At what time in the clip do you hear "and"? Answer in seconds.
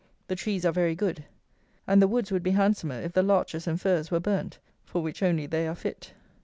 1.85-2.01, 3.67-3.79